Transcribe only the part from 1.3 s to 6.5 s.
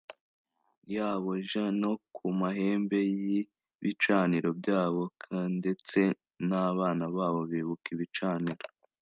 j no ku mahembe y ibicaniro byabo k Ndetse n